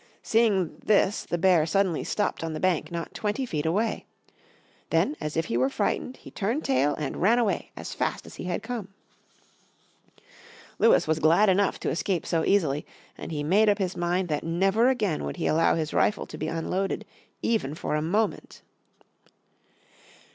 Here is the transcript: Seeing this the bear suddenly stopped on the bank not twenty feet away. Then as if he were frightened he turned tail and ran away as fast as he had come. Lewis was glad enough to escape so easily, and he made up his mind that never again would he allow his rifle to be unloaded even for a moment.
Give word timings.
Seeing 0.23 0.77
this 0.83 1.23
the 1.25 1.37
bear 1.37 1.67
suddenly 1.67 2.03
stopped 2.03 2.43
on 2.43 2.53
the 2.53 2.59
bank 2.59 2.89
not 2.89 3.13
twenty 3.13 3.45
feet 3.45 3.67
away. 3.67 4.05
Then 4.89 5.15
as 5.21 5.37
if 5.37 5.45
he 5.45 5.57
were 5.57 5.69
frightened 5.69 6.17
he 6.17 6.31
turned 6.31 6.65
tail 6.65 6.95
and 6.95 7.17
ran 7.21 7.37
away 7.37 7.69
as 7.77 7.93
fast 7.93 8.25
as 8.25 8.37
he 8.37 8.45
had 8.45 8.63
come. 8.63 8.87
Lewis 10.79 11.05
was 11.07 11.19
glad 11.19 11.49
enough 11.49 11.79
to 11.81 11.91
escape 11.91 12.25
so 12.25 12.43
easily, 12.43 12.83
and 13.15 13.31
he 13.31 13.43
made 13.43 13.69
up 13.69 13.77
his 13.77 13.95
mind 13.95 14.27
that 14.29 14.43
never 14.43 14.89
again 14.89 15.23
would 15.23 15.37
he 15.37 15.45
allow 15.45 15.75
his 15.75 15.93
rifle 15.93 16.25
to 16.25 16.35
be 16.39 16.47
unloaded 16.47 17.05
even 17.43 17.75
for 17.75 17.93
a 17.95 18.01
moment. 18.01 18.63